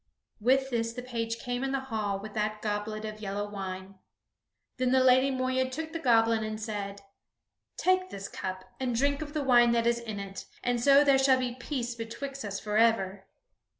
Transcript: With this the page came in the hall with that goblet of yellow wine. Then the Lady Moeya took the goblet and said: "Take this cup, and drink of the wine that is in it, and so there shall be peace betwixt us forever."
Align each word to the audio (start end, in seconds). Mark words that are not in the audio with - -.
With 0.39 0.71
this 0.71 0.93
the 0.93 1.03
page 1.03 1.37
came 1.37 1.63
in 1.63 1.73
the 1.73 1.79
hall 1.79 2.17
with 2.17 2.33
that 2.33 2.63
goblet 2.63 3.05
of 3.05 3.19
yellow 3.21 3.47
wine. 3.47 3.99
Then 4.77 4.91
the 4.93 5.03
Lady 5.03 5.29
Moeya 5.29 5.69
took 5.69 5.93
the 5.93 5.99
goblet 5.99 6.41
and 6.41 6.59
said: 6.59 7.03
"Take 7.77 8.09
this 8.09 8.27
cup, 8.27 8.65
and 8.79 8.95
drink 8.95 9.21
of 9.21 9.33
the 9.35 9.43
wine 9.43 9.73
that 9.73 9.85
is 9.85 9.99
in 9.99 10.19
it, 10.19 10.45
and 10.63 10.81
so 10.81 11.03
there 11.03 11.19
shall 11.19 11.37
be 11.37 11.53
peace 11.53 11.93
betwixt 11.93 12.43
us 12.43 12.59
forever." 12.59 13.27